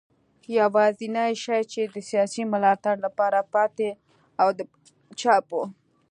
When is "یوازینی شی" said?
0.57-1.61